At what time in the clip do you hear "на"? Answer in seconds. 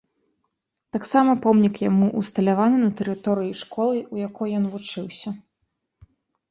2.85-2.91